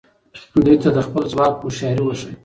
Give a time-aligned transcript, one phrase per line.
[0.63, 2.35] دوی ته د خپل ځواک هوښیاري وښایه.